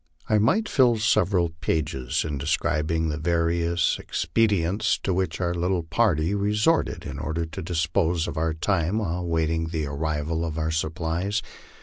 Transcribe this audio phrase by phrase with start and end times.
[0.27, 6.33] I might fill several pages in describing the various expedients to which our little party
[6.33, 10.71] resorted in order to dispose of our time while waiting the ar rival of our
[10.71, 11.43] supplies.